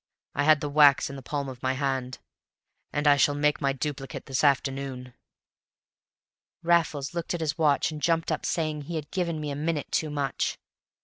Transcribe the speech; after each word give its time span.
I 0.33 0.45
had 0.45 0.61
the 0.61 0.69
wax 0.69 1.11
in 1.11 1.15
the 1.15 1.21
palm 1.21 1.47
of 1.47 1.61
my 1.61 1.73
hand, 1.73 2.17
and 2.91 3.05
I 3.05 3.17
shall 3.17 3.35
make 3.35 3.61
my 3.61 3.71
duplicate 3.71 4.25
this 4.25 4.43
afternoon." 4.43 5.13
Raffles 6.63 7.13
looked 7.13 7.35
at 7.35 7.39
his 7.41 7.55
watch 7.55 7.91
and 7.91 8.01
jumped 8.01 8.31
up 8.31 8.43
saying 8.43 8.81
he 8.85 8.95
had 8.95 9.11
given 9.11 9.39
me 9.39 9.51
a 9.51 9.55
minute 9.55 9.91
too 9.91 10.09
much. 10.09 10.57